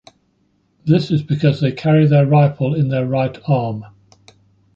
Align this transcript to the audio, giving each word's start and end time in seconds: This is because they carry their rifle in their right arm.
This 0.83 1.11
is 1.11 1.21
because 1.21 1.61
they 1.61 1.71
carry 1.71 2.07
their 2.07 2.25
rifle 2.25 2.73
in 2.73 2.87
their 2.89 3.05
right 3.05 3.37
arm. 3.47 3.85